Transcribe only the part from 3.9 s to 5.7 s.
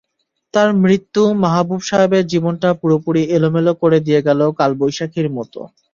দিয়ে গেল কালবৈশাখীর মতো।